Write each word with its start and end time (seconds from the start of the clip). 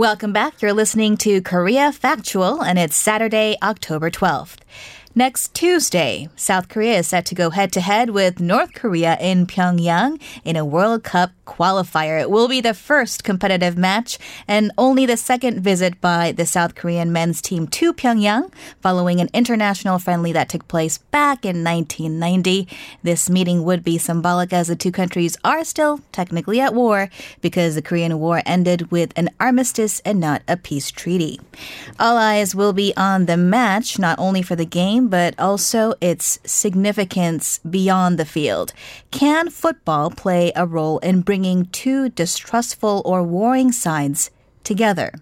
Welcome 0.00 0.32
back. 0.32 0.62
You're 0.62 0.72
listening 0.72 1.18
to 1.18 1.42
Korea 1.42 1.92
Factual, 1.92 2.62
and 2.62 2.78
it's 2.78 2.96
Saturday, 2.96 3.58
October 3.62 4.10
12th. 4.10 4.60
Next 5.14 5.52
Tuesday, 5.52 6.30
South 6.36 6.70
Korea 6.70 7.00
is 7.00 7.08
set 7.08 7.26
to 7.26 7.34
go 7.34 7.50
head 7.50 7.70
to 7.72 7.82
head 7.82 8.08
with 8.08 8.40
North 8.40 8.72
Korea 8.72 9.18
in 9.20 9.46
Pyongyang 9.46 10.18
in 10.42 10.56
a 10.56 10.64
World 10.64 11.04
Cup 11.04 11.32
qualifier. 11.50 12.20
It 12.20 12.30
will 12.30 12.46
be 12.46 12.60
the 12.60 12.74
first 12.74 13.24
competitive 13.24 13.76
match 13.76 14.18
and 14.46 14.70
only 14.78 15.04
the 15.04 15.16
second 15.16 15.60
visit 15.60 16.00
by 16.00 16.30
the 16.30 16.46
South 16.46 16.76
Korean 16.76 17.12
men's 17.12 17.42
team 17.42 17.66
to 17.66 17.92
Pyongyang 17.92 18.52
following 18.80 19.20
an 19.20 19.28
international 19.34 19.98
friendly 19.98 20.32
that 20.32 20.48
took 20.48 20.68
place 20.68 20.98
back 20.98 21.44
in 21.44 21.64
1990. 21.64 22.68
This 23.02 23.28
meeting 23.28 23.64
would 23.64 23.82
be 23.82 23.98
symbolic 23.98 24.52
as 24.52 24.68
the 24.68 24.76
two 24.76 24.92
countries 24.92 25.36
are 25.42 25.64
still 25.64 26.00
technically 26.12 26.60
at 26.60 26.72
war 26.72 27.10
because 27.40 27.74
the 27.74 27.82
Korean 27.82 28.20
War 28.20 28.42
ended 28.46 28.90
with 28.92 29.12
an 29.16 29.28
armistice 29.40 30.00
and 30.04 30.20
not 30.20 30.42
a 30.46 30.56
peace 30.56 30.90
treaty. 30.90 31.40
All 31.98 32.16
eyes 32.16 32.54
will 32.54 32.72
be 32.72 32.94
on 32.96 33.26
the 33.26 33.36
match, 33.36 33.98
not 33.98 34.18
only 34.20 34.42
for 34.42 34.54
the 34.54 34.64
game 34.64 35.08
but 35.08 35.34
also 35.38 35.94
its 36.00 36.38
significance 36.44 37.58
beyond 37.68 38.18
the 38.18 38.24
field. 38.24 38.72
Can 39.10 39.50
football 39.50 40.10
play 40.10 40.52
a 40.54 40.64
role 40.64 40.98
in 41.00 41.22
bringing 41.22 41.39
two 41.72 42.08
distrustful 42.08 43.02
or 43.04 43.22
warring 43.22 43.72
sides 43.72 44.30
together? 44.64 45.12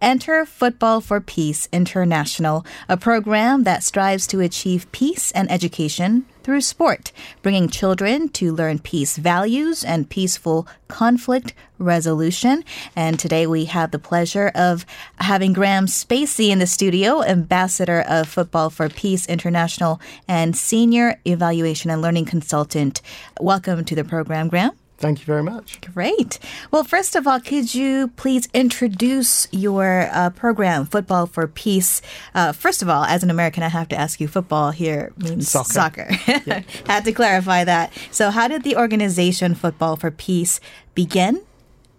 Enter 0.00 0.44
Football 0.44 1.00
for 1.00 1.20
Peace 1.20 1.68
International, 1.72 2.64
a 2.88 2.96
program 2.96 3.64
that 3.64 3.82
strives 3.82 4.26
to 4.28 4.40
achieve 4.40 4.90
peace 4.92 5.30
and 5.32 5.50
education 5.50 6.26
through 6.42 6.60
sport, 6.60 7.12
bringing 7.42 7.68
children 7.68 8.28
to 8.28 8.52
learn 8.52 8.78
peace 8.78 9.16
values 9.16 9.82
and 9.82 10.08
peaceful 10.08 10.68
conflict 10.86 11.54
resolution. 11.78 12.62
And 12.94 13.18
today 13.18 13.46
we 13.46 13.64
have 13.64 13.90
the 13.90 13.98
pleasure 13.98 14.52
of 14.54 14.86
having 15.18 15.52
Graham 15.52 15.86
Spacey 15.86 16.50
in 16.50 16.58
the 16.58 16.66
studio, 16.66 17.22
ambassador 17.22 18.02
of 18.02 18.28
Football 18.28 18.70
for 18.70 18.88
Peace 18.88 19.26
International 19.26 20.00
and 20.28 20.56
senior 20.56 21.20
evaluation 21.24 21.90
and 21.90 22.02
learning 22.02 22.26
consultant. 22.26 23.02
Welcome 23.40 23.84
to 23.86 23.94
the 23.94 24.04
program, 24.04 24.48
Graham. 24.48 24.72
Thank 24.98 25.20
you 25.20 25.26
very 25.26 25.42
much. 25.42 25.78
Great. 25.92 26.38
Well, 26.70 26.82
first 26.82 27.16
of 27.16 27.26
all, 27.26 27.38
could 27.38 27.74
you 27.74 28.08
please 28.16 28.48
introduce 28.54 29.46
your 29.52 30.08
uh, 30.10 30.30
program, 30.30 30.86
Football 30.86 31.26
for 31.26 31.46
Peace? 31.46 32.00
Uh, 32.34 32.52
first 32.52 32.80
of 32.80 32.88
all, 32.88 33.04
as 33.04 33.22
an 33.22 33.28
American, 33.28 33.62
I 33.62 33.68
have 33.68 33.88
to 33.88 33.96
ask 33.96 34.20
you 34.20 34.28
football 34.28 34.70
here 34.70 35.12
means 35.18 35.48
soccer. 35.48 35.72
soccer. 35.72 36.08
Yeah. 36.46 36.62
Had 36.86 37.04
to 37.04 37.12
clarify 37.12 37.64
that. 37.64 37.92
So, 38.10 38.30
how 38.30 38.48
did 38.48 38.62
the 38.62 38.76
organization 38.76 39.54
Football 39.54 39.96
for 39.96 40.10
Peace 40.10 40.60
begin 40.94 41.42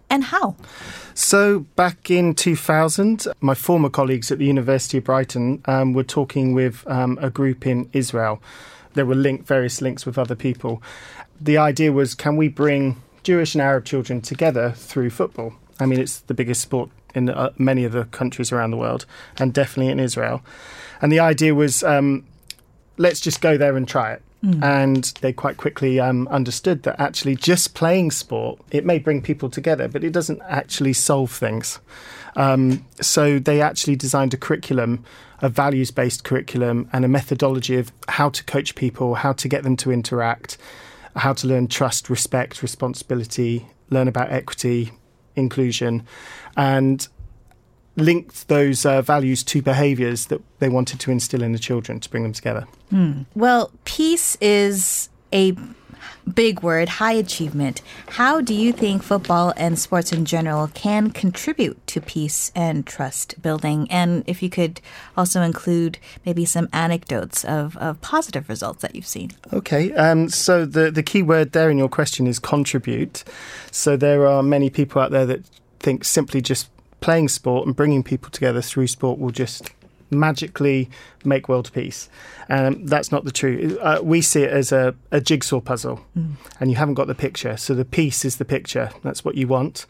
and 0.09 0.25
how? 0.25 0.55
So, 1.13 1.61
back 1.75 2.09
in 2.09 2.33
2000, 2.33 3.27
my 3.41 3.53
former 3.55 3.89
colleagues 3.89 4.31
at 4.31 4.39
the 4.39 4.45
University 4.45 4.99
of 4.99 5.03
Brighton 5.03 5.61
um, 5.65 5.93
were 5.93 6.03
talking 6.03 6.53
with 6.53 6.83
um, 6.87 7.17
a 7.21 7.29
group 7.29 7.67
in 7.67 7.89
Israel. 7.93 8.41
There 8.93 9.05
were 9.05 9.15
link, 9.15 9.45
various 9.45 9.81
links 9.81 10.05
with 10.05 10.17
other 10.17 10.35
people 10.35 10.81
the 11.39 11.57
idea 11.57 11.91
was 11.91 12.15
can 12.15 12.37
we 12.37 12.47
bring 12.47 13.01
Jewish 13.23 13.55
and 13.55 13.61
Arab 13.61 13.85
children 13.85 14.21
together 14.21 14.71
through 14.71 15.09
football? 15.09 15.53
I 15.79 15.85
mean, 15.85 15.99
it's 15.99 16.19
the 16.21 16.33
biggest 16.33 16.61
sport 16.61 16.89
in 17.13 17.29
uh, 17.29 17.51
many 17.57 17.83
of 17.83 17.91
the 17.91 18.05
countries 18.05 18.51
around 18.51 18.71
the 18.71 18.77
world, 18.77 19.05
and 19.37 19.53
definitely 19.53 19.91
in 19.91 19.99
Israel. 19.99 20.41
And 21.01 21.11
the 21.11 21.19
idea 21.19 21.53
was 21.53 21.83
um, 21.83 22.25
let's 22.97 23.19
just 23.19 23.41
go 23.41 23.57
there 23.57 23.75
and 23.75 23.87
try 23.87 24.13
it. 24.13 24.21
Mm. 24.43 24.63
And 24.63 25.03
they 25.21 25.33
quite 25.33 25.57
quickly 25.57 25.99
um, 25.99 26.27
understood 26.27 26.83
that 26.83 26.99
actually 26.99 27.35
just 27.35 27.73
playing 27.73 28.11
sport, 28.11 28.59
it 28.71 28.85
may 28.85 28.99
bring 28.99 29.21
people 29.21 29.49
together, 29.49 29.87
but 29.87 30.03
it 30.03 30.11
doesn't 30.11 30.41
actually 30.47 30.93
solve 30.93 31.31
things. 31.31 31.79
Um, 32.35 32.85
so 33.01 33.39
they 33.39 33.61
actually 33.61 33.95
designed 33.95 34.35
a 34.35 34.37
curriculum, 34.37 35.03
a 35.41 35.49
values 35.49 35.89
based 35.89 36.23
curriculum, 36.23 36.87
and 36.93 37.03
a 37.03 37.07
methodology 37.07 37.77
of 37.77 37.91
how 38.09 38.29
to 38.29 38.43
coach 38.43 38.75
people, 38.75 39.15
how 39.15 39.33
to 39.33 39.47
get 39.47 39.63
them 39.63 39.75
to 39.77 39.91
interact 39.91 40.57
how 41.17 41.33
to 41.33 41.47
learn 41.47 41.67
trust, 41.67 42.09
respect, 42.09 42.61
responsibility, 42.61 43.67
learn 43.89 44.07
about 44.07 44.31
equity, 44.31 44.91
inclusion, 45.35 46.05
and 46.55 47.07
linked 47.95 48.47
those 48.47 48.85
uh, 48.85 49.01
values 49.01 49.43
to 49.43 49.61
behaviours 49.61 50.27
that 50.27 50.41
they 50.59 50.69
wanted 50.69 50.99
to 50.99 51.11
instill 51.11 51.41
in 51.41 51.51
the 51.51 51.59
children 51.59 51.99
to 51.99 52.09
bring 52.09 52.23
them 52.23 52.33
together. 52.33 52.67
Hmm. 52.89 53.23
Well, 53.35 53.71
peace 53.85 54.37
is 54.39 55.09
a 55.33 55.55
big 56.33 56.61
word, 56.61 56.89
high 56.89 57.13
achievement. 57.13 57.81
How 58.09 58.41
do 58.41 58.53
you 58.53 58.71
think 58.71 59.03
football 59.03 59.53
and 59.57 59.77
sports 59.79 60.11
in 60.11 60.25
general 60.25 60.67
can 60.69 61.11
contribute 61.11 61.85
to 61.87 62.01
peace 62.01 62.51
and 62.55 62.85
trust 62.85 63.41
building? 63.41 63.87
And 63.89 64.23
if 64.27 64.43
you 64.43 64.49
could 64.49 64.81
also 65.15 65.41
include 65.41 65.97
maybe 66.25 66.45
some 66.45 66.69
anecdotes 66.73 67.45
of, 67.45 67.77
of 67.77 68.01
positive 68.01 68.49
results 68.49 68.81
that 68.81 68.95
you've 68.95 69.07
seen. 69.07 69.31
Okay, 69.53 69.93
um, 69.93 70.29
so 70.29 70.65
the, 70.65 70.91
the 70.91 71.03
key 71.03 71.21
word 71.21 71.51
there 71.51 71.69
in 71.69 71.77
your 71.77 71.89
question 71.89 72.27
is 72.27 72.39
contribute. 72.39 73.23
So 73.71 73.97
there 73.97 74.27
are 74.27 74.43
many 74.43 74.69
people 74.69 75.01
out 75.01 75.11
there 75.11 75.25
that 75.25 75.45
think 75.79 76.03
simply 76.03 76.41
just 76.41 76.69
playing 76.99 77.29
sport 77.29 77.65
and 77.67 77.75
bringing 77.75 78.03
people 78.03 78.29
together 78.29 78.61
through 78.61 78.87
sport 78.87 79.19
will 79.19 79.31
just 79.31 79.71
magically 80.09 80.89
make 81.23 81.49
world 81.49 81.71
peace. 81.73 82.09
Um, 82.49 82.85
that's 82.85 83.11
not 83.11 83.25
the 83.25 83.31
truth. 83.31 83.77
Uh, 83.81 83.99
we 84.03 84.21
see 84.21 84.43
it 84.43 84.51
as 84.51 84.71
a, 84.71 84.95
a 85.11 85.19
jigsaw 85.19 85.59
puzzle, 85.59 86.05
mm. 86.17 86.33
and 86.59 86.69
you 86.69 86.77
haven't 86.77 86.95
got 86.95 87.07
the 87.07 87.15
picture. 87.15 87.57
So 87.57 87.73
the 87.73 87.85
piece 87.85 88.23
is 88.25 88.37
the 88.37 88.45
picture. 88.45 88.89
That's 89.03 89.25
what 89.25 89.35
you 89.35 89.47
want. 89.47 89.85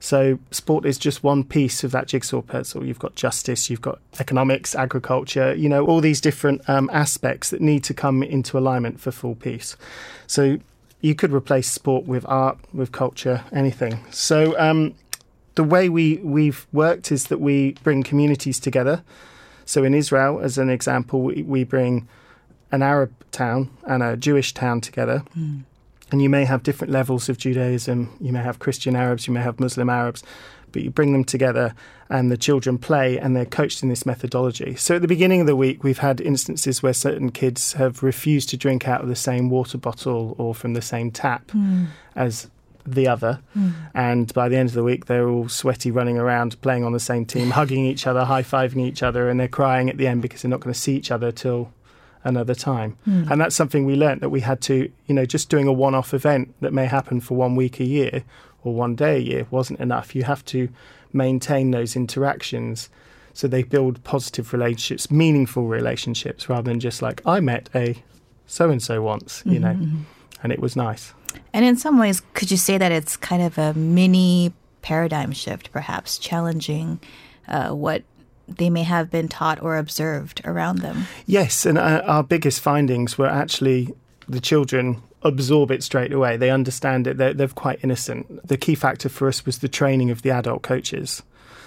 So 0.00 0.38
sport 0.50 0.86
is 0.86 0.96
just 0.96 1.22
one 1.22 1.44
piece 1.44 1.84
of 1.84 1.92
that 1.92 2.08
jigsaw 2.08 2.40
puzzle. 2.40 2.84
You've 2.84 2.98
got 2.98 3.14
justice, 3.14 3.68
you've 3.68 3.82
got 3.82 4.00
economics, 4.18 4.74
agriculture, 4.74 5.54
you 5.54 5.68
know, 5.68 5.86
all 5.86 6.00
these 6.00 6.22
different 6.22 6.66
um, 6.68 6.88
aspects 6.90 7.50
that 7.50 7.60
need 7.60 7.84
to 7.84 7.94
come 7.94 8.22
into 8.22 8.58
alignment 8.58 8.98
for 8.98 9.12
full 9.12 9.34
peace. 9.34 9.76
So 10.26 10.58
you 11.02 11.14
could 11.14 11.32
replace 11.32 11.70
sport 11.70 12.06
with 12.06 12.24
art, 12.26 12.58
with 12.72 12.92
culture, 12.92 13.44
anything. 13.52 14.02
So 14.10 14.58
um, 14.58 14.94
the 15.54 15.64
way 15.64 15.90
we, 15.90 16.16
we've 16.18 16.66
worked 16.72 17.12
is 17.12 17.24
that 17.24 17.38
we 17.38 17.72
bring 17.82 18.02
communities 18.02 18.58
together. 18.58 19.02
So 19.70 19.84
in 19.84 19.94
Israel, 19.94 20.40
as 20.40 20.58
an 20.58 20.68
example, 20.68 21.22
we, 21.22 21.42
we 21.44 21.62
bring 21.62 22.08
an 22.72 22.82
Arab 22.82 23.12
town 23.30 23.70
and 23.86 24.02
a 24.02 24.16
Jewish 24.16 24.52
town 24.52 24.80
together. 24.80 25.22
Mm. 25.38 25.62
And 26.10 26.20
you 26.20 26.28
may 26.28 26.44
have 26.44 26.64
different 26.64 26.92
levels 26.92 27.28
of 27.28 27.38
Judaism. 27.38 28.12
You 28.20 28.32
may 28.32 28.42
have 28.42 28.58
Christian 28.58 28.96
Arabs, 28.96 29.28
you 29.28 29.32
may 29.32 29.42
have 29.42 29.60
Muslim 29.60 29.88
Arabs, 29.88 30.24
but 30.72 30.82
you 30.82 30.90
bring 30.90 31.12
them 31.12 31.22
together 31.22 31.72
and 32.08 32.32
the 32.32 32.36
children 32.36 32.78
play 32.78 33.16
and 33.16 33.36
they're 33.36 33.46
coached 33.46 33.84
in 33.84 33.88
this 33.88 34.04
methodology. 34.04 34.74
So 34.74 34.96
at 34.96 35.02
the 35.02 35.08
beginning 35.08 35.40
of 35.40 35.46
the 35.46 35.54
week, 35.54 35.84
we've 35.84 35.98
had 35.98 36.20
instances 36.20 36.82
where 36.82 36.92
certain 36.92 37.30
kids 37.30 37.74
have 37.74 38.02
refused 38.02 38.48
to 38.48 38.56
drink 38.56 38.88
out 38.88 39.02
of 39.02 39.08
the 39.08 39.14
same 39.14 39.50
water 39.50 39.78
bottle 39.78 40.34
or 40.36 40.52
from 40.52 40.74
the 40.74 40.82
same 40.82 41.12
tap 41.12 41.46
mm. 41.52 41.86
as 42.16 42.50
the 42.86 43.08
other. 43.08 43.40
Mm. 43.56 43.72
And 43.94 44.34
by 44.34 44.48
the 44.48 44.56
end 44.56 44.68
of 44.68 44.74
the 44.74 44.82
week, 44.82 45.06
they're 45.06 45.28
all 45.28 45.48
sweaty, 45.48 45.90
running 45.90 46.18
around, 46.18 46.60
playing 46.60 46.84
on 46.84 46.92
the 46.92 47.00
same 47.00 47.24
team, 47.24 47.50
hugging 47.60 47.84
each 47.84 48.06
other, 48.06 48.24
high 48.24 48.42
fiving 48.42 48.86
each 48.86 49.02
other, 49.02 49.28
and 49.28 49.38
they're 49.38 49.48
crying 49.48 49.88
at 49.90 49.96
the 49.96 50.06
end 50.06 50.22
because 50.22 50.42
they're 50.42 50.50
not 50.50 50.60
going 50.60 50.72
to 50.72 50.78
see 50.78 50.96
each 50.96 51.10
other 51.10 51.32
till 51.32 51.72
another 52.24 52.54
time. 52.54 52.96
Mm. 53.08 53.30
And 53.30 53.40
that's 53.40 53.56
something 53.56 53.86
we 53.86 53.96
learnt 53.96 54.20
that 54.20 54.28
we 54.30 54.40
had 54.40 54.60
to, 54.62 54.90
you 55.06 55.14
know, 55.14 55.24
just 55.24 55.48
doing 55.48 55.66
a 55.66 55.72
one 55.72 55.94
off 55.94 56.12
event 56.12 56.54
that 56.60 56.72
may 56.72 56.86
happen 56.86 57.20
for 57.20 57.36
one 57.36 57.56
week 57.56 57.80
a 57.80 57.84
year 57.84 58.24
or 58.62 58.74
one 58.74 58.94
day 58.94 59.16
a 59.16 59.20
year 59.20 59.46
wasn't 59.50 59.80
enough. 59.80 60.14
You 60.14 60.24
have 60.24 60.44
to 60.46 60.68
maintain 61.12 61.70
those 61.70 61.96
interactions 61.96 62.90
so 63.32 63.48
they 63.48 63.62
build 63.62 64.02
positive 64.04 64.52
relationships, 64.52 65.10
meaningful 65.10 65.66
relationships, 65.66 66.48
rather 66.48 66.70
than 66.70 66.80
just 66.80 67.00
like, 67.00 67.22
I 67.24 67.40
met 67.40 67.70
a 67.74 68.02
so 68.46 68.70
and 68.70 68.82
so 68.82 69.00
once, 69.00 69.42
you 69.46 69.60
mm-hmm. 69.60 69.82
know, 69.82 70.00
and 70.42 70.52
it 70.52 70.58
was 70.58 70.74
nice. 70.74 71.14
And 71.52 71.64
in 71.64 71.76
some 71.76 71.98
ways, 71.98 72.22
could 72.34 72.50
you 72.50 72.56
say 72.56 72.78
that 72.78 72.92
it's 72.92 73.16
kind 73.16 73.42
of 73.42 73.58
a 73.58 73.74
mini 73.74 74.52
paradigm 74.82 75.32
shift, 75.32 75.72
perhaps 75.72 76.18
challenging 76.18 77.00
uh, 77.48 77.70
what 77.70 78.02
they 78.48 78.70
may 78.70 78.82
have 78.82 79.10
been 79.10 79.28
taught 79.28 79.62
or 79.62 79.76
observed 79.76 80.40
around 80.44 80.78
them? 80.78 81.06
Yes, 81.26 81.66
and 81.66 81.78
uh, 81.78 82.02
our 82.04 82.22
biggest 82.22 82.60
findings 82.60 83.16
were 83.18 83.28
actually 83.28 83.94
the 84.28 84.40
children 84.40 85.02
absorb 85.22 85.70
it 85.70 85.82
straight 85.82 86.12
away. 86.12 86.36
They 86.36 86.50
understand 86.50 87.06
it. 87.06 87.18
They're, 87.18 87.34
they're 87.34 87.48
quite 87.48 87.80
innocent. 87.82 88.46
The 88.46 88.56
key 88.56 88.74
factor 88.74 89.08
for 89.08 89.28
us 89.28 89.44
was 89.44 89.58
the 89.58 89.68
training 89.68 90.10
of 90.10 90.22
the 90.22 90.30
adult 90.30 90.62
coaches. 90.62 91.22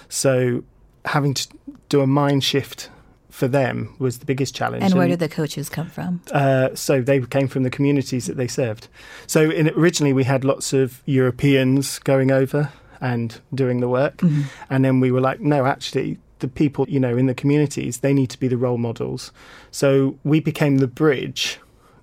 So 0.08 0.64
having 1.04 1.34
to 1.34 1.48
do 1.88 2.00
a 2.00 2.06
mind 2.06 2.42
shift 2.42 2.90
for 3.34 3.48
them 3.48 3.92
was 3.98 4.20
the 4.20 4.24
biggest 4.24 4.54
challenge. 4.54 4.84
And 4.84 4.94
where 4.94 5.08
did 5.08 5.18
the 5.18 5.28
coaches 5.28 5.68
come 5.68 5.90
from? 5.90 6.20
Uh, 6.30 6.68
so 6.76 7.02
they 7.02 7.20
came 7.20 7.48
from 7.48 7.64
the 7.64 7.70
communities 7.70 8.26
that 8.26 8.36
they 8.36 8.46
served. 8.46 8.86
So 9.26 9.50
in, 9.50 9.70
originally 9.70 10.12
we 10.12 10.22
had 10.22 10.44
lots 10.44 10.72
of 10.72 11.02
Europeans 11.04 11.98
going 11.98 12.30
over 12.30 12.72
and 13.00 13.40
doing 13.52 13.80
the 13.80 13.88
work, 13.88 14.18
mm-hmm. 14.18 14.42
and 14.70 14.84
then 14.84 15.00
we 15.00 15.10
were 15.10 15.20
like, 15.20 15.40
no, 15.40 15.66
actually. 15.66 16.18
The 16.40 16.48
people, 16.48 16.84
you 16.88 17.00
know, 17.00 17.16
in 17.16 17.26
the 17.26 17.34
communities, 17.34 18.00
they 18.00 18.12
need 18.12 18.28
to 18.30 18.38
be 18.38 18.48
the 18.48 18.58
role 18.58 18.76
models. 18.76 19.32
So 19.70 20.18
we 20.24 20.40
became 20.40 20.78
the 20.78 20.86
bridge. 20.86 21.58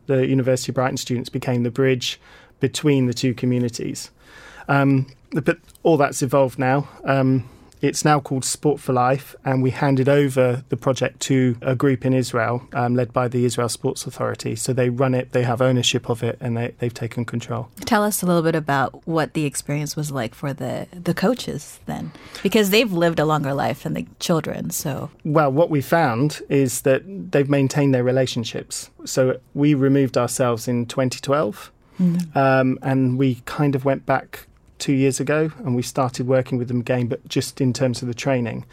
The 0.08 0.26
University 0.26 0.72
of 0.72 0.76
Brighton 0.76 0.98
students 0.98 1.30
became 1.30 1.62
the 1.64 1.70
bridge 1.70 2.20
between 2.60 3.06
the 3.06 3.14
two 3.14 3.34
communities. 3.36 4.10
Um, 4.68 5.06
but 5.32 5.60
all 5.84 5.98
that's 5.98 6.24
evolved 6.24 6.58
now. 6.58 6.90
Um, 7.04 7.48
It's 7.82 8.06
now 8.06 8.20
called 8.20 8.46
Sport 8.46 8.80
for 8.80 8.94
Life, 8.94 9.36
and 9.44 9.64
we 9.64 9.72
handed 9.72 10.08
over 10.08 10.64
the 10.70 10.78
project 10.78 11.20
to 11.22 11.58
a 11.62 11.76
group 11.76 12.06
in 12.06 12.14
Israel, 12.14 12.68
um, 12.74 12.96
led 12.96 13.12
by 13.12 13.28
the 13.28 13.44
Israel 13.44 13.70
Sports 13.70 14.06
Authority. 14.06 14.56
So 14.56 14.72
they 14.72 14.90
run 14.90 15.16
it, 15.16 15.32
they 15.32 15.42
have 15.44 15.64
ownership 15.64 16.08
of 16.08 16.22
it, 16.22 16.38
and 16.40 16.56
they, 16.56 16.76
they've 16.78 16.94
taken 16.94 17.26
control. 17.26 17.70
Tell 17.86 18.04
us 18.04 18.22
a 18.22 18.28
little 18.28 18.44
bit 18.44 18.54
about 18.54 19.06
what 19.08 19.34
the 19.34 19.46
experience 19.46 19.96
was 19.96 20.12
like 20.12 20.36
for 20.36 20.54
the, 20.54 20.88
the 20.94 21.16
coaches 21.16 21.80
then, 21.88 22.12
because 22.44 22.70
they've 22.70 22.92
lived 22.92 23.18
a 23.18 23.26
longer 23.26 23.54
life 23.54 23.82
than 23.82 23.96
the 23.96 24.06
children. 24.20 24.70
So, 24.70 25.10
well, 25.26 25.52
what 25.52 25.72
we 25.72 25.82
found 25.82 26.42
is 26.50 26.82
that 26.82 27.02
they've 27.32 27.50
maintained 27.50 27.96
their 27.96 28.04
relationships. 28.04 28.92
So 29.06 29.40
we 29.56 29.74
removed 29.74 30.20
ourselves 30.20 30.68
in 30.68 30.86
2012, 30.86 31.72
mm. 32.00 32.36
um, 32.36 32.78
and 32.84 33.18
we 33.18 33.42
kind 33.46 33.74
of 33.74 33.86
went 33.86 34.06
back 34.06 34.46
two 34.82 34.94
years 34.94 35.20
ago, 35.22 35.52
and 35.60 35.76
we 35.76 35.82
started 35.82 36.28
working 36.28 36.58
with 36.58 36.68
them 36.68 36.82
again, 36.82 37.08
but 37.08 37.26
just 37.30 37.62
in 37.62 37.72
terms 37.72 38.02
of 38.02 38.08
the 38.08 38.14
training. 38.14 38.66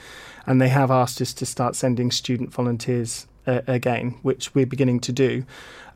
And 0.46 0.60
they 0.60 0.68
have 0.70 0.90
asked 0.90 1.20
us 1.20 1.32
to 1.34 1.46
start 1.46 1.76
sending 1.76 2.10
student 2.10 2.50
volunteers 2.52 3.28
uh, 3.46 3.60
again, 3.66 4.18
which 4.22 4.54
we're 4.54 4.66
beginning 4.66 5.00
to 5.00 5.12
do. 5.12 5.44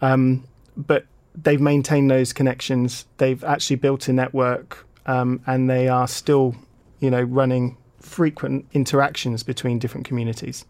Um, 0.01 0.45
but 0.77 1.07
they've 1.35 1.61
maintained 1.61 2.11
those 2.11 2.33
connections. 2.33 3.07
They've 3.17 3.43
actually 3.43 3.77
built 3.77 4.09
a 4.09 4.13
network, 4.13 4.87
um, 5.07 5.41
and 5.47 5.69
they 5.69 5.89
are 5.89 6.07
still, 6.07 6.55
you 7.01 7.11
know, 7.11 7.23
running 7.23 7.77
frequent 8.01 8.67
interactions 8.73 9.43
between 9.43 9.79
different 9.79 10.07
communities 10.07 10.67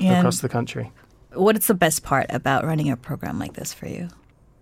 and 0.00 0.18
across 0.18 0.40
the 0.40 0.48
country. 0.48 0.90
What 1.32 1.56
is 1.56 1.66
the 1.66 1.74
best 1.74 2.02
part 2.02 2.26
about 2.30 2.64
running 2.64 2.90
a 2.90 2.96
program 2.96 3.38
like 3.38 3.54
this 3.54 3.74
for 3.74 3.86
you? 3.88 4.08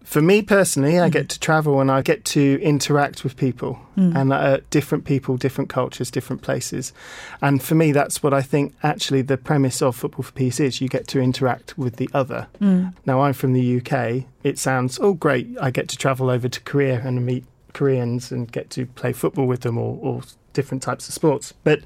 For 0.05 0.21
me 0.21 0.43
personally, 0.43 0.99
I 0.99 1.09
get 1.09 1.29
to 1.31 1.41
travel 1.41 1.81
and 1.81 1.91
I 1.91 2.03
get 2.03 2.25
to 2.27 2.61
interact 2.61 3.25
with 3.25 3.37
people 3.37 3.79
mm. 3.97 4.15
and 4.15 4.33
uh, 4.33 4.59
different 4.71 5.05
people, 5.05 5.37
different 5.37 5.71
cultures, 5.71 6.11
different 6.11 6.43
places. 6.43 6.93
And 7.41 7.63
for 7.63 7.75
me, 7.75 7.93
that's 7.93 8.23
what 8.23 8.35
I 8.35 8.43
think 8.43 8.75
actually 8.83 9.23
the 9.23 9.37
premise 9.37 9.81
of 9.81 9.97
Football 9.97 10.25
for 10.25 10.33
Peace 10.33 10.61
is 10.61 10.81
you 10.81 10.89
get 10.89 11.07
to 11.09 11.21
interact 11.21 11.79
with 11.79 11.97
the 11.97 12.11
other. 12.13 12.49
Mm. 12.61 12.95
Now, 13.07 13.23
I'm 13.23 13.33
from 13.33 13.53
the 13.53 13.79
UK. 13.79 14.25
It 14.43 14.59
sounds, 14.59 14.99
oh, 15.01 15.15
great, 15.15 15.49
I 15.61 15.71
get 15.71 15.89
to 15.89 15.97
travel 15.97 16.31
over 16.31 16.49
to 16.49 16.61
Korea 16.61 17.01
and 17.05 17.25
meet 17.25 17.45
Koreans 17.73 18.33
and 18.33 18.51
get 18.51 18.71
to 18.71 18.87
play 18.87 19.13
football 19.13 19.47
with 19.47 19.61
them 19.61 19.79
or, 19.79 19.99
or 20.01 20.23
different 20.53 20.83
types 20.83 21.09
of 21.09 21.15
sports. 21.15 21.53
But 21.65 21.81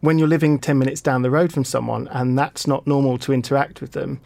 when 0.00 0.18
you're 0.18 0.28
living 0.28 0.58
10 0.58 0.78
minutes 0.78 1.00
down 1.00 1.22
the 1.22 1.30
road 1.30 1.52
from 1.52 1.64
someone 1.64 2.08
and 2.08 2.36
that's 2.36 2.66
not 2.66 2.86
normal 2.86 3.18
to 3.18 3.32
interact 3.32 3.80
with 3.80 3.92
them, 3.92 4.20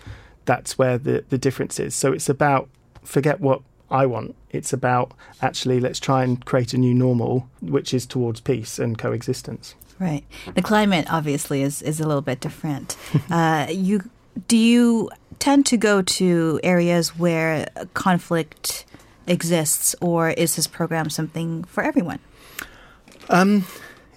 that's 0.47 0.79
where 0.79 0.97
the, 0.97 1.25
the 1.29 1.39
difference 1.39 1.79
is. 1.79 1.95
So 1.95 2.13
it's 2.13 2.29
about 2.29 2.69
forget 3.07 3.41
what 3.41 3.63
I 3.91 4.07
want. 4.07 4.35
It's 4.51 4.73
about 4.73 5.13
actually 5.41 5.81
let's 5.81 6.01
try 6.01 6.25
and 6.25 6.45
create 6.45 6.75
a 6.75 6.79
new 6.79 6.95
normal, 6.95 7.49
which 7.61 7.95
is 7.95 8.07
towards 8.07 8.41
peace 8.41 8.79
and 8.79 8.99
coexistence. 8.99 9.75
Right. 9.99 10.25
The 10.55 10.63
climate 10.63 11.07
obviously 11.11 11.63
is 11.63 11.83
is 11.83 12.01
a 12.01 12.07
little 12.07 12.23
bit 12.23 12.41
different. 12.41 12.97
uh, 13.31 13.67
you 13.71 14.11
do 14.49 14.57
you 14.57 15.11
tend 15.39 15.67
to 15.67 15.77
go 15.77 16.03
to 16.03 16.61
areas 16.63 17.17
where 17.17 17.69
conflict 17.95 18.85
exists, 19.27 19.95
or 20.01 20.31
is 20.31 20.57
this 20.57 20.67
program 20.67 21.11
something 21.11 21.65
for 21.65 21.83
everyone? 21.83 22.19
Um, 23.29 23.67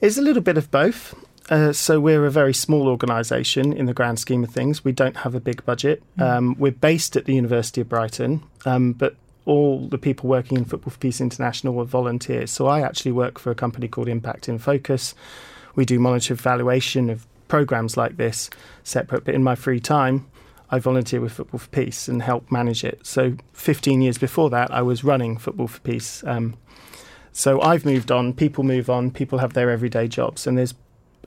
it's 0.01 0.17
a 0.17 0.21
little 0.21 0.41
bit 0.41 0.57
of 0.57 0.69
both. 0.69 1.15
Uh, 1.49 1.73
so 1.73 1.99
we're 1.99 2.25
a 2.25 2.31
very 2.31 2.53
small 2.53 2.87
organisation 2.87 3.73
in 3.73 3.87
the 3.87 3.93
grand 3.93 4.19
scheme 4.19 4.43
of 4.43 4.51
things. 4.51 4.85
We 4.85 4.91
don't 4.91 5.17
have 5.17 5.33
a 5.33 5.39
big 5.39 5.65
budget. 5.65 6.03
Mm. 6.17 6.23
Um, 6.23 6.55
we're 6.59 6.71
based 6.71 7.15
at 7.15 7.25
the 7.25 7.33
University 7.33 7.81
of 7.81 7.89
Brighton, 7.89 8.43
um, 8.65 8.93
but 8.93 9.15
all 9.45 9.87
the 9.87 9.97
people 9.97 10.29
working 10.29 10.57
in 10.57 10.65
Football 10.65 10.91
for 10.91 10.99
Peace 10.99 11.19
International 11.19 11.79
are 11.79 11.85
volunteers. 11.85 12.51
So 12.51 12.67
I 12.67 12.81
actually 12.81 13.13
work 13.13 13.39
for 13.39 13.49
a 13.49 13.55
company 13.55 13.87
called 13.87 14.07
Impact 14.07 14.47
in 14.47 14.59
Focus. 14.59 15.15
We 15.75 15.85
do 15.85 15.97
monitor 15.97 16.35
evaluation 16.35 17.09
of 17.09 17.25
programs 17.47 17.97
like 17.97 18.17
this 18.17 18.51
separate, 18.83 19.25
but 19.25 19.33
in 19.33 19.43
my 19.43 19.55
free 19.55 19.79
time, 19.79 20.27
I 20.69 20.77
volunteer 20.77 21.19
with 21.19 21.31
Football 21.31 21.59
for 21.61 21.69
Peace 21.69 22.07
and 22.07 22.21
help 22.21 22.51
manage 22.51 22.83
it. 22.83 23.05
So 23.07 23.37
15 23.53 24.01
years 24.01 24.19
before 24.19 24.51
that, 24.51 24.71
I 24.71 24.83
was 24.83 25.03
running 25.03 25.37
Football 25.37 25.67
for 25.67 25.79
Peace. 25.79 26.23
Um, 26.27 26.57
so 27.31 27.59
I've 27.59 27.85
moved 27.85 28.11
on, 28.11 28.33
people 28.33 28.63
move 28.63 28.87
on, 28.87 29.09
people 29.09 29.39
have 29.39 29.53
their 29.53 29.71
everyday 29.71 30.07
jobs, 30.07 30.45
and 30.45 30.57
there's 30.57 30.75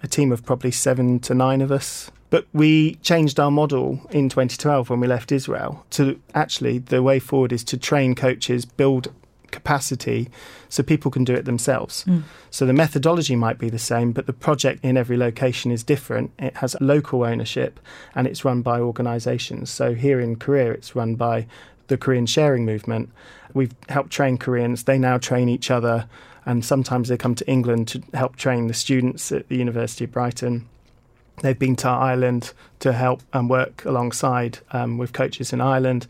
a 0.02 0.08
team 0.08 0.32
of 0.32 0.44
probably 0.44 0.70
seven 0.70 1.18
to 1.20 1.34
nine 1.34 1.60
of 1.60 1.70
us. 1.70 2.10
But 2.30 2.46
we 2.52 2.94
changed 2.96 3.38
our 3.38 3.50
model 3.50 4.00
in 4.10 4.28
2012 4.28 4.88
when 4.88 5.00
we 5.00 5.06
left 5.06 5.32
Israel 5.32 5.84
to 5.90 6.18
actually 6.34 6.78
the 6.78 7.02
way 7.02 7.18
forward 7.18 7.52
is 7.52 7.62
to 7.64 7.76
train 7.76 8.14
coaches, 8.14 8.64
build 8.64 9.12
capacity 9.50 10.30
so 10.68 10.82
people 10.82 11.10
can 11.10 11.24
do 11.24 11.34
it 11.34 11.44
themselves. 11.44 12.04
Mm. 12.04 12.22
So 12.50 12.64
the 12.64 12.72
methodology 12.72 13.36
might 13.36 13.58
be 13.58 13.68
the 13.68 13.78
same, 13.78 14.12
but 14.12 14.26
the 14.26 14.32
project 14.32 14.82
in 14.82 14.96
every 14.96 15.16
location 15.16 15.70
is 15.70 15.84
different. 15.84 16.32
It 16.38 16.56
has 16.56 16.74
local 16.80 17.22
ownership 17.22 17.78
and 18.14 18.26
it's 18.26 18.44
run 18.44 18.62
by 18.62 18.80
organizations. 18.80 19.70
So 19.70 19.94
here 19.94 20.18
in 20.18 20.36
Korea, 20.36 20.72
it's 20.72 20.96
run 20.96 21.14
by 21.14 21.46
the 21.88 21.98
Korean 21.98 22.26
sharing 22.26 22.64
movement. 22.64 23.10
We've 23.52 23.74
helped 23.90 24.10
train 24.10 24.38
Koreans, 24.38 24.84
they 24.84 24.98
now 24.98 25.18
train 25.18 25.50
each 25.50 25.70
other 25.70 26.08
and 26.44 26.64
sometimes 26.64 27.08
they 27.08 27.16
come 27.16 27.34
to 27.36 27.48
England 27.48 27.88
to 27.88 28.02
help 28.14 28.36
train 28.36 28.66
the 28.66 28.74
students 28.74 29.30
at 29.32 29.48
the 29.48 29.56
University 29.56 30.04
of 30.04 30.12
Brighton. 30.12 30.68
They've 31.42 31.58
been 31.58 31.76
to 31.76 31.88
Ireland 31.88 32.52
to 32.80 32.92
help 32.92 33.22
and 33.32 33.48
work 33.48 33.84
alongside 33.84 34.58
um, 34.72 34.98
with 34.98 35.12
coaches 35.12 35.52
in 35.52 35.60
Ireland. 35.60 36.06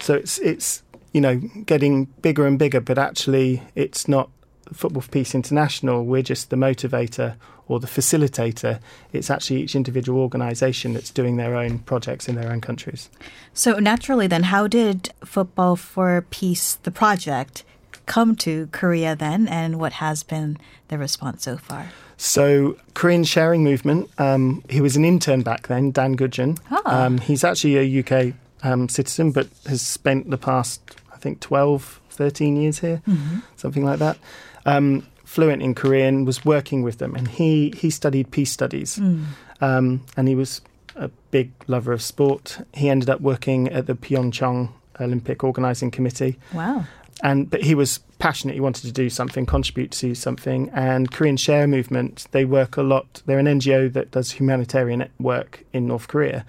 So 0.00 0.14
it's 0.14 0.38
it's 0.38 0.82
you 1.12 1.20
know 1.20 1.36
getting 1.66 2.06
bigger 2.22 2.46
and 2.46 2.58
bigger, 2.58 2.80
but 2.80 2.98
actually 2.98 3.62
it's 3.74 4.08
not 4.08 4.30
Football 4.72 5.02
for 5.02 5.10
Peace 5.10 5.34
International. 5.34 6.04
We're 6.04 6.22
just 6.22 6.50
the 6.50 6.56
motivator 6.56 7.36
or 7.68 7.80
the 7.80 7.86
facilitator. 7.86 8.80
It's 9.12 9.30
actually 9.30 9.62
each 9.62 9.74
individual 9.74 10.20
organisation 10.20 10.94
that's 10.94 11.10
doing 11.10 11.36
their 11.36 11.54
own 11.54 11.78
projects 11.80 12.28
in 12.28 12.34
their 12.34 12.50
own 12.50 12.60
countries. 12.60 13.10
So 13.52 13.78
naturally, 13.78 14.26
then, 14.26 14.44
how 14.44 14.66
did 14.66 15.12
Football 15.24 15.76
for 15.76 16.24
Peace, 16.30 16.74
the 16.82 16.90
project, 16.90 17.64
come 18.06 18.36
to 18.36 18.68
Korea 18.72 19.16
then, 19.16 19.48
and 19.48 19.78
what 19.78 19.94
has 19.94 20.22
been 20.22 20.58
the 20.88 20.98
response 20.98 21.44
so 21.44 21.56
far? 21.56 21.90
So, 22.16 22.76
Korean 22.94 23.24
Sharing 23.24 23.64
Movement, 23.64 24.08
um, 24.18 24.62
he 24.68 24.80
was 24.80 24.96
an 24.96 25.04
intern 25.04 25.42
back 25.42 25.66
then, 25.66 25.90
Dan 25.90 26.12
Gudgeon. 26.12 26.56
Ah. 26.70 27.04
Um, 27.04 27.18
he's 27.18 27.42
actually 27.42 27.76
a 27.76 28.00
UK 28.00 28.34
um, 28.62 28.88
citizen, 28.88 29.32
but 29.32 29.48
has 29.66 29.82
spent 29.82 30.30
the 30.30 30.38
past, 30.38 30.80
I 31.12 31.16
think, 31.16 31.40
12, 31.40 32.00
13 32.10 32.56
years 32.56 32.78
here, 32.78 33.02
mm-hmm. 33.08 33.40
something 33.56 33.84
like 33.84 33.98
that. 33.98 34.18
Um, 34.64 35.06
fluent 35.24 35.62
in 35.62 35.74
Korean, 35.74 36.24
was 36.24 36.44
working 36.44 36.82
with 36.82 36.98
them, 36.98 37.14
and 37.14 37.26
he, 37.26 37.74
he 37.76 37.90
studied 37.90 38.30
peace 38.30 38.52
studies. 38.52 38.96
Mm. 38.96 39.24
Um, 39.60 40.04
and 40.16 40.28
he 40.28 40.34
was 40.34 40.60
a 40.94 41.08
big 41.30 41.50
lover 41.66 41.92
of 41.92 42.00
sport. 42.00 42.64
He 42.74 42.88
ended 42.88 43.10
up 43.10 43.20
working 43.20 43.68
at 43.68 43.86
the 43.86 43.94
Pyeongchang 43.94 44.70
Olympic 45.00 45.42
Organising 45.42 45.90
Committee. 45.90 46.38
Wow 46.52 46.86
and 47.22 47.48
but 47.48 47.62
he 47.62 47.74
was 47.74 47.98
passionate. 48.18 48.54
He 48.54 48.60
wanted 48.60 48.82
to 48.82 48.92
do 48.92 49.10
something, 49.10 49.46
contribute 49.46 49.90
to 49.92 50.14
something. 50.14 50.70
And 50.70 51.10
Korean 51.10 51.36
Share 51.36 51.66
Movement, 51.66 52.26
they 52.32 52.44
work 52.44 52.76
a 52.76 52.82
lot. 52.82 53.22
They're 53.26 53.38
an 53.38 53.46
NGO 53.46 53.92
that 53.92 54.10
does 54.10 54.32
humanitarian 54.32 55.08
work 55.18 55.64
in 55.72 55.86
North 55.86 56.08
Korea, 56.08 56.44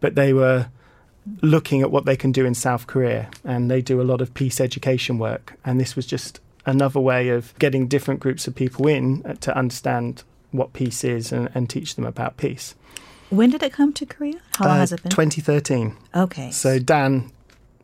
but 0.00 0.14
they 0.14 0.32
were 0.32 0.68
looking 1.42 1.82
at 1.82 1.90
what 1.90 2.04
they 2.04 2.16
can 2.16 2.32
do 2.32 2.46
in 2.46 2.54
South 2.54 2.86
Korea, 2.86 3.30
and 3.44 3.70
they 3.70 3.82
do 3.82 4.00
a 4.00 4.04
lot 4.04 4.20
of 4.20 4.32
peace 4.34 4.60
education 4.60 5.18
work. 5.18 5.58
And 5.64 5.80
this 5.80 5.94
was 5.94 6.06
just 6.06 6.40
another 6.66 7.00
way 7.00 7.28
of 7.28 7.58
getting 7.58 7.86
different 7.86 8.20
groups 8.20 8.46
of 8.46 8.54
people 8.54 8.86
in 8.86 9.22
uh, 9.24 9.34
to 9.40 9.56
understand 9.56 10.22
what 10.50 10.72
peace 10.72 11.04
is 11.04 11.32
and, 11.32 11.50
and 11.54 11.68
teach 11.68 11.94
them 11.94 12.04
about 12.04 12.36
peace. 12.36 12.74
When 13.30 13.50
did 13.50 13.62
it 13.62 13.72
come 13.72 13.92
to 13.94 14.06
Korea? 14.06 14.40
How 14.56 14.66
long 14.66 14.76
uh, 14.76 14.80
has 14.80 14.92
it 14.92 15.02
been? 15.02 15.10
2013. 15.10 15.96
Okay. 16.14 16.50
So 16.50 16.78
Dan 16.78 17.30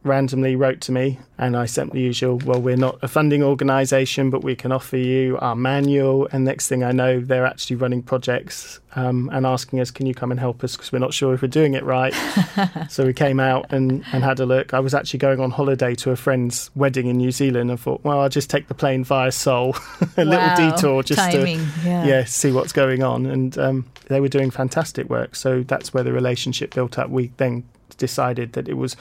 randomly 0.04 0.54
wrote 0.54 0.82
to 0.82 0.92
me 0.92 1.18
and 1.38 1.56
I 1.56 1.64
sent 1.66 1.92
the 1.92 2.00
usual, 2.00 2.38
well, 2.44 2.61
we're 2.61 2.76
not 2.76 2.99
a 3.02 3.08
funding 3.08 3.42
organisation, 3.42 4.30
but 4.30 4.44
we 4.44 4.54
can 4.54 4.70
offer 4.70 4.96
you 4.96 5.38
our 5.38 5.56
manual. 5.56 6.28
And 6.30 6.44
next 6.44 6.68
thing 6.68 6.84
I 6.84 6.92
know, 6.92 7.20
they're 7.20 7.46
actually 7.46 7.76
running 7.76 8.02
projects 8.02 8.78
um, 8.94 9.30
and 9.32 9.44
asking 9.46 9.80
us, 9.80 9.90
can 9.90 10.06
you 10.06 10.14
come 10.14 10.30
and 10.30 10.38
help 10.38 10.62
us 10.62 10.76
because 10.76 10.92
we're 10.92 11.00
not 11.00 11.14
sure 11.14 11.34
if 11.34 11.42
we're 11.42 11.49
doing 11.49 11.75
it 11.75 11.82
right. 11.82 12.14
so 12.90 13.04
we 13.04 13.12
came 13.14 13.40
out 13.40 13.73
and, 13.73 14.04
and 14.12 14.23
had 14.23 14.38
a 14.40 14.46
look. 14.46 14.75
I 14.75 14.80
was 14.80 14.94
actually 14.94 15.18
going 15.18 15.40
on 15.40 15.50
holiday 15.50 15.94
to 15.96 16.11
a 16.11 16.16
friend's 16.16 16.70
wedding 16.76 17.08
in 17.08 17.16
New 17.16 17.32
Zealand 17.32 17.70
and 17.70 17.80
thought, 17.80 18.04
well, 18.04 18.20
I'll 18.20 18.28
just 18.28 18.50
take 18.50 18.68
the 18.68 18.75
plane 18.75 19.02
via 19.04 19.32
Seoul, 19.32 19.75
a 20.16 20.25
wow. 20.25 20.25
little 20.25 20.70
detour 20.70 21.02
just 21.02 21.18
Timing, 21.18 21.58
to 21.58 21.88
yeah. 21.88 22.04
yeah. 22.04 22.25
see 22.25 22.52
what's 22.52 22.73
going 22.73 23.02
on. 23.02 23.26
And 23.26 23.58
um, 23.58 23.87
they 24.08 24.20
were 24.20 24.28
doing 24.28 24.50
fantastic 24.50 25.08
work. 25.08 25.34
So 25.34 25.62
that's 25.62 25.94
where 25.94 26.04
the 26.04 26.12
relationship 26.12 26.75
built 26.75 26.99
up. 26.99 27.11
We 27.11 27.32
then 27.38 27.64
decided 27.96 28.52
that 28.52 28.68
it 28.68 28.75
was 28.75 28.96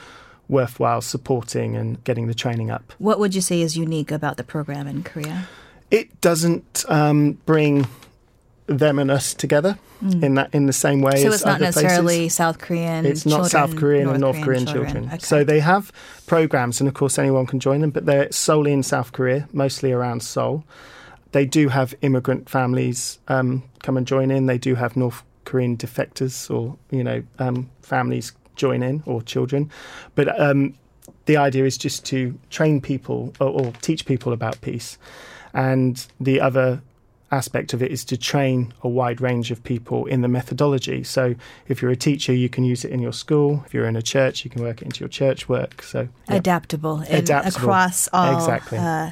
worthwhile 0.48 1.00
supporting 1.00 1.76
and 1.76 2.02
getting 2.04 2.26
the 2.26 2.34
training 2.34 2.70
up. 2.70 2.92
What 2.98 3.18
would 3.18 3.34
you 3.34 3.40
say 3.40 3.62
is 3.62 3.76
unique 3.76 4.10
about 4.10 4.36
the 4.36 4.44
program 4.44 4.86
in 4.86 5.02
Korea? 5.02 5.48
It 5.90 6.20
doesn't 6.20 6.84
um, 6.88 7.32
bring 7.46 7.86
them 8.66 8.98
and 8.98 9.10
us 9.10 9.34
together 9.34 9.78
mm. 10.02 10.22
in 10.22 10.34
that 10.34 10.54
in 10.54 10.66
the 10.66 10.72
same 10.72 11.02
way. 11.02 11.22
So 11.22 11.32
it's 11.32 11.44
not 11.44 11.60
necessarily 11.60 12.16
places. 12.16 12.34
South 12.34 12.58
Korean. 12.58 13.04
It's 13.06 13.22
children, 13.22 13.42
not 13.42 13.50
South 13.50 13.76
Korean 13.76 14.04
North 14.04 14.14
and 14.14 14.20
North 14.20 14.36
Korean, 14.36 14.64
Korean, 14.64 14.66
children. 14.66 14.92
children. 14.92 15.14
Okay. 15.14 15.18
So 15.18 15.44
they 15.44 15.60
have 15.60 15.92
programs, 16.26 16.80
and 16.80 16.88
of 16.88 16.94
course 16.94 17.18
anyone 17.18 17.46
can 17.46 17.60
join 17.60 17.80
them, 17.80 17.90
but 17.90 18.06
they're 18.06 18.30
solely 18.32 18.72
in 18.72 18.82
South 18.82 19.12
Korea, 19.12 19.48
mostly 19.52 19.92
around 19.92 20.22
Seoul. 20.22 20.64
they 21.32 21.44
do 21.44 21.68
have 21.68 21.94
immigrant 22.00 22.48
families 22.48 23.18
um, 23.28 23.62
come 23.82 23.96
and 23.96 24.06
join 24.06 24.30
in. 24.30 24.46
They 24.46 24.58
do 24.58 24.74
have 24.76 24.96
North 24.96 25.22
Korean 25.44 25.76
defectors 25.76 26.50
or 26.54 26.76
you 26.90 27.04
know 27.04 27.22
um, 27.38 27.70
families 27.82 28.32
join 28.56 28.82
in 28.82 29.02
or 29.06 29.22
children, 29.22 29.70
but 30.14 30.38
um, 30.40 30.74
the 31.26 31.36
idea 31.36 31.64
is 31.64 31.78
just 31.78 32.04
to 32.06 32.38
train 32.50 32.80
people 32.80 33.32
or, 33.40 33.48
or 33.48 33.72
teach 33.80 34.06
people 34.06 34.32
about 34.32 34.60
peace, 34.60 34.98
and 35.52 36.06
the 36.20 36.40
other 36.40 36.80
aspect 37.30 37.72
of 37.74 37.82
it 37.82 37.90
is 37.90 38.04
to 38.04 38.16
train 38.16 38.72
a 38.82 38.88
wide 38.88 39.20
range 39.20 39.50
of 39.50 39.62
people 39.64 40.06
in 40.06 40.20
the 40.20 40.28
methodology. 40.28 41.02
So 41.02 41.34
if 41.66 41.82
you're 41.82 41.90
a 41.90 41.96
teacher, 41.96 42.32
you 42.32 42.48
can 42.48 42.64
use 42.64 42.84
it 42.84 42.92
in 42.92 43.00
your 43.00 43.12
school. 43.12 43.62
If 43.66 43.74
you're 43.74 43.86
in 43.86 43.96
a 43.96 44.02
church, 44.02 44.44
you 44.44 44.50
can 44.50 44.62
work 44.62 44.82
it 44.82 44.84
into 44.84 45.00
your 45.00 45.08
church 45.08 45.48
work. 45.48 45.82
So 45.82 46.08
yeah. 46.28 46.36
adaptable, 46.36 47.00
adaptable 47.08 47.56
across 47.56 48.08
all 48.12 48.36
exactly. 48.36 48.78
uh, 48.78 49.10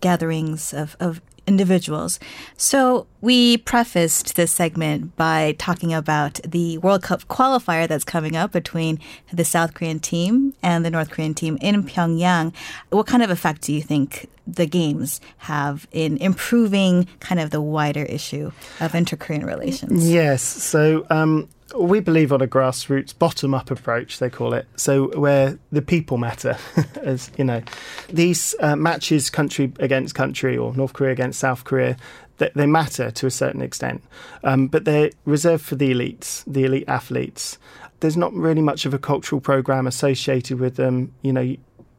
gatherings 0.00 0.74
of, 0.74 0.96
of 1.00 1.22
individuals. 1.46 2.20
So 2.56 3.06
we 3.20 3.58
prefaced 3.58 4.36
this 4.36 4.52
segment 4.52 5.16
by 5.16 5.56
talking 5.58 5.92
about 5.92 6.34
the 6.46 6.78
World 6.78 7.02
Cup 7.02 7.26
qualifier 7.28 7.88
that's 7.88 8.04
coming 8.04 8.36
up 8.36 8.52
between 8.52 8.98
the 9.32 9.44
South 9.44 9.74
Korean 9.74 10.00
team 10.00 10.54
and 10.62 10.84
the 10.84 10.90
North 10.90 11.10
Korean 11.10 11.34
team 11.34 11.58
in 11.60 11.82
Pyongyang. 11.82 12.54
What 12.90 13.06
kind 13.06 13.22
of 13.22 13.30
effect 13.30 13.62
do 13.62 13.72
you 13.72 13.82
think 13.82 14.28
the 14.46 14.66
games 14.66 15.20
have 15.38 15.86
in 15.92 16.16
improving 16.18 17.06
kind 17.20 17.40
of 17.40 17.50
the 17.50 17.60
wider 17.60 18.02
issue 18.02 18.50
of 18.80 18.94
inter-Korean 18.94 19.46
relations? 19.46 20.08
Yes. 20.08 20.42
So 20.42 21.06
um, 21.10 21.48
we 21.78 22.00
believe 22.00 22.32
on 22.32 22.42
a 22.42 22.46
grassroots 22.46 23.16
bottom 23.16 23.54
up 23.54 23.70
approach 23.70 24.18
they 24.18 24.30
call 24.30 24.54
it. 24.54 24.66
So 24.76 25.18
where 25.18 25.58
the 25.70 25.82
people 25.82 26.18
matter 26.18 26.56
as 27.02 27.30
you 27.36 27.44
know. 27.44 27.62
These 28.08 28.54
uh, 28.60 28.76
matches 28.76 29.30
country 29.30 29.72
against 29.78 30.14
country 30.14 30.56
or 30.56 30.74
north 30.74 30.92
korea 30.92 31.12
against 31.12 31.40
south 31.40 31.64
korea 31.64 31.96
they, 32.38 32.50
they 32.54 32.66
matter 32.66 33.10
to 33.10 33.26
a 33.26 33.30
certain 33.30 33.62
extent. 33.62 34.02
Um, 34.44 34.68
but 34.68 34.84
they're 34.84 35.10
reserved 35.24 35.64
for 35.64 35.76
the 35.76 35.92
elites 35.92 36.44
the 36.46 36.64
elite 36.64 36.88
athletes. 36.88 37.58
There's 38.00 38.16
not 38.16 38.32
really 38.32 38.62
much 38.62 38.84
of 38.84 38.94
a 38.94 38.98
cultural 38.98 39.40
program 39.40 39.86
associated 39.86 40.58
with 40.58 40.76
them. 40.76 41.14
You 41.22 41.32
know 41.32 41.56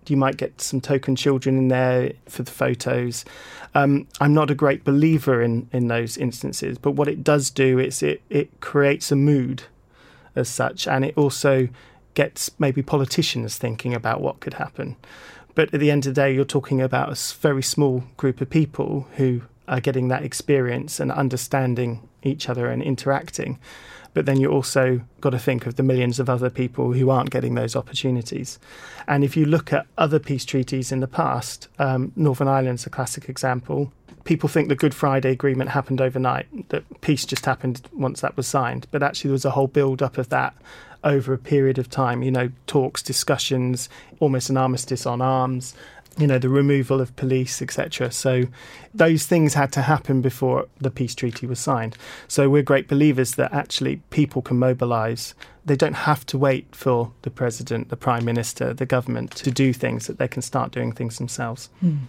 you 0.10 0.18
might 0.18 0.38
get 0.38 0.62
some 0.62 0.82
token 0.82 1.16
children 1.16 1.58
in 1.58 1.68
there 1.68 2.14
for 2.28 2.44
the 2.44 2.52
photos. 2.52 3.26
Um, 3.76 4.08
I'm 4.22 4.34
not 4.34 4.52
a 4.52 4.56
great 4.56 4.84
believer 4.84 5.42
in, 5.42 5.70
in 5.72 5.88
those 5.88 6.18
instances, 6.18 6.78
but 6.78 6.92
what 6.92 7.08
it 7.08 7.24
does 7.24 7.50
do 7.50 7.80
is 7.80 8.04
it, 8.04 8.22
it 8.30 8.60
creates 8.60 9.12
a 9.12 9.16
mood 9.16 9.64
as 10.36 10.50
such, 10.50 10.88
and 10.88 11.06
it 11.06 11.18
also 11.18 11.70
gets 12.14 12.52
maybe 12.60 12.82
politicians 12.82 13.58
thinking 13.58 13.94
about 13.94 14.22
what 14.22 14.40
could 14.40 14.56
happen. 14.56 14.96
But 15.56 15.74
at 15.74 15.80
the 15.80 15.92
end 15.92 16.06
of 16.06 16.16
the 16.16 16.22
day, 16.22 16.34
you're 16.34 16.46
talking 16.46 16.82
about 16.82 17.10
a 17.10 17.38
very 17.38 17.64
small 17.64 18.04
group 18.18 18.42
of 18.42 18.50
people 18.50 19.08
who 19.18 19.42
are 19.68 19.80
getting 19.80 20.08
that 20.10 20.24
experience 20.24 21.00
and 21.00 21.12
understanding 21.12 22.08
each 22.26 22.50
other 22.50 22.68
and 22.68 22.82
interacting. 22.82 23.60
But 24.14 24.26
then 24.26 24.40
you 24.40 24.52
also 24.52 25.02
got 25.22 25.32
to 25.32 25.40
think 25.40 25.66
of 25.66 25.76
the 25.76 25.84
millions 25.84 26.20
of 26.20 26.30
other 26.30 26.50
people 26.50 26.94
who 26.94 27.10
aren't 27.10 27.32
getting 27.32 27.56
those 27.56 27.76
opportunities. 27.76 28.60
And 29.08 29.24
if 29.24 29.36
you 29.36 29.46
look 29.46 29.74
at 29.74 29.88
other 29.98 30.20
peace 30.20 30.46
treaties 30.46 30.92
in 30.92 31.00
the 31.00 31.08
past, 31.08 31.68
um, 31.80 32.12
Northern 32.16 32.48
Ireland's 32.48 32.86
a 32.86 32.90
classic 32.90 33.28
example. 33.28 33.92
People 34.24 34.48
think 34.48 34.70
the 34.70 34.76
Good 34.76 34.94
Friday 34.94 35.32
Agreement 35.32 35.72
happened 35.72 36.00
overnight, 36.00 36.70
that 36.70 37.02
peace 37.02 37.26
just 37.26 37.46
happened 37.46 37.90
once 37.92 38.22
that 38.22 38.38
was 38.38 38.48
signed. 38.48 38.88
But 38.92 39.04
actually, 39.04 39.30
there 39.30 39.34
was 39.34 39.46
a 39.46 39.52
whole 39.52 39.68
build 39.68 40.02
up 40.02 40.18
of 40.18 40.30
that 40.30 40.56
over 41.04 41.34
a 41.34 41.38
period 41.38 41.78
of 41.78 41.90
time, 41.90 42.24
you 42.24 42.32
know, 42.32 42.50
talks, 42.66 43.02
discussions, 43.02 43.90
almost 44.20 44.50
an 44.50 44.58
armistice 44.58 45.06
on 45.06 45.22
arms, 45.22 45.76
you 46.18 46.28
know, 46.28 46.38
the 46.38 46.50
removal 46.50 47.02
of 47.02 47.16
police, 47.16 47.62
etc. 47.62 48.12
So 48.12 48.44
those 48.94 49.26
things 49.26 49.56
had 49.56 49.72
to 49.74 49.82
happen 49.82 50.22
before 50.22 50.68
the 50.80 50.92
peace 50.92 51.16
treaty 51.16 51.48
was 51.48 51.60
signed. 51.60 51.98
So 52.28 52.50
we're 52.50 52.64
great 52.64 52.88
believers 52.88 53.36
that 53.36 53.52
actually 53.54 53.98
people 54.10 54.42
can 54.42 54.58
mobilise. 54.60 55.34
They 55.66 55.76
don't 55.76 55.94
have 55.94 56.26
to 56.28 56.38
wait 56.38 56.76
for 56.76 57.12
the 57.24 57.32
president, 57.32 57.90
the 57.90 57.98
prime 57.98 58.26
minister, 58.26 58.74
the 58.74 58.86
government 58.86 59.32
to 59.38 59.52
do 59.52 59.74
things, 59.74 60.08
that 60.08 60.20
they 60.20 60.28
can 60.28 60.42
start 60.42 60.72
doing 60.72 60.92
things 60.92 61.18
themselves. 61.18 61.70
Mm. 61.84 62.00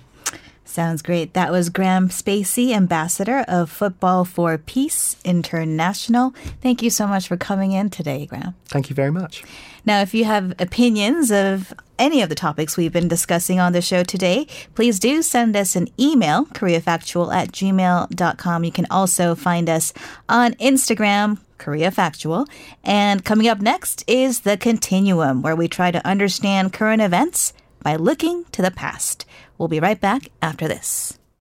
Sounds 0.65 1.03
great. 1.03 1.35
That 1.35 1.53
was 1.53 1.69
Graham 1.69 2.09
Spacey, 2.09 2.73
ambassador 2.73 3.45
of 3.47 3.71
Football 3.71 4.25
for 4.25 4.57
Peace 4.57 5.17
International. 5.25 6.35
Thank 6.63 6.83
you 6.83 6.91
so 6.91 7.07
much 7.07 7.29
for 7.29 7.37
coming 7.37 7.73
in 7.73 7.91
today, 7.91 8.27
Graham. 8.27 8.55
Thank 8.67 8.89
you 8.89 8.97
very 8.97 9.13
much. 9.13 9.45
Now, 9.85 10.01
if 10.01 10.15
you 10.15 10.25
have 10.25 10.55
opinions 10.59 11.31
of 11.31 11.75
any 11.99 12.23
of 12.23 12.31
the 12.31 12.35
topics 12.35 12.77
we've 12.77 12.93
been 12.93 13.09
discussing 13.09 13.61
on 13.61 13.73
the 13.73 13.83
show 13.83 14.03
today, 14.03 14.47
please 14.75 14.99
do 14.99 15.21
send 15.23 15.55
us 15.55 15.77
an 15.77 15.89
email, 16.01 16.47
koreafactual 16.47 17.33
at 17.33 17.53
gmail.com. 17.53 18.65
You 18.65 18.73
can 18.73 18.87
also 18.91 19.35
find 19.35 19.69
us 19.69 19.93
on 20.29 20.55
Instagram, 20.55 21.39
Korea 21.59 21.91
Factual. 21.91 22.47
And 22.83 23.25
coming 23.25 23.49
up 23.49 23.61
next 23.61 24.03
is 24.09 24.41
The 24.41 24.57
Continuum, 24.57 25.43
where 25.43 25.55
we 25.55 25.69
try 25.69 25.91
to 25.91 26.05
understand 26.07 26.73
current 26.73 27.03
events 27.03 27.53
by 27.83 27.97
looking 27.97 28.45
to 28.53 28.63
the 28.63 28.71
past. 28.71 29.27
We'll 29.59 29.69
be 29.69 29.81
right 29.81 30.01
back 30.01 30.29
after 30.43 30.69
this. 30.69 31.19